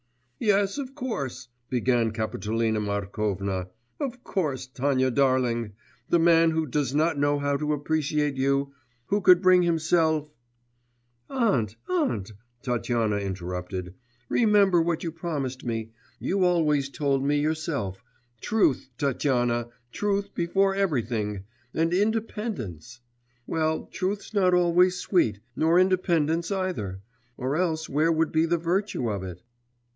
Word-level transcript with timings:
'Yes, 0.39 0.79
of 0.79 0.95
course,' 0.95 1.47
began 1.69 2.09
Kapitolina 2.11 2.79
Markovna, 2.79 3.67
'of 3.99 4.23
course, 4.23 4.65
Tanya 4.65 5.11
darling, 5.11 5.73
the 6.09 6.17
man 6.17 6.49
who 6.49 6.65
does 6.65 6.95
not 6.95 7.19
know 7.19 7.37
how 7.37 7.55
to 7.55 7.73
appreciate 7.73 8.35
you... 8.37 8.73
who 9.05 9.21
could 9.21 9.43
bring 9.43 9.61
himself' 9.61 10.31
'Aunt, 11.29 11.75
aunt,' 11.87 12.31
Tatyana 12.63 13.17
interrupted, 13.17 13.93
'remember 14.29 14.81
what 14.81 15.03
you 15.03 15.11
promised 15.11 15.63
me. 15.63 15.91
You 16.19 16.43
always 16.43 16.89
told 16.89 17.23
me 17.23 17.39
yourself: 17.39 18.03
truth, 18.41 18.89
Tatyana, 18.97 19.69
truth 19.91 20.33
before 20.33 20.73
everything 20.73 21.43
and 21.75 21.93
independence. 21.93 23.01
Well, 23.45 23.85
truth's 23.85 24.33
not 24.33 24.55
always 24.55 24.97
sweet, 24.97 25.39
nor 25.55 25.77
independence 25.79 26.51
either; 26.51 27.01
or 27.37 27.55
else 27.55 27.87
where 27.87 28.11
would 28.11 28.31
be 28.31 28.47
the 28.47 28.57
virtue 28.57 29.07
of 29.07 29.21
it? 29.21 29.43